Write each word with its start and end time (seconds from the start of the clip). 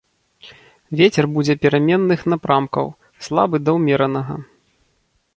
Вецер 0.99 1.25
будзе 1.33 1.53
пераменных 1.65 2.23
напрамкаў, 2.33 2.85
слабы 3.27 3.57
да 3.67 3.71
ўмеранага. 3.77 4.35